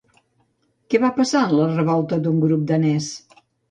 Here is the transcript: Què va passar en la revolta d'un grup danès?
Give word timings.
Què 0.95 1.03
va 1.05 1.13
passar 1.19 1.43
en 1.51 1.55
la 1.61 1.69
revolta 1.77 2.23
d'un 2.27 2.45
grup 2.49 2.69
danès? 2.77 3.17